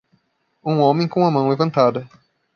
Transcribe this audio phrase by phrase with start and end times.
[0.65, 2.09] Um homem com a mão levantada.